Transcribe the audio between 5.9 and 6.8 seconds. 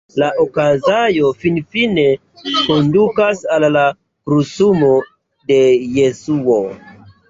Jesuo.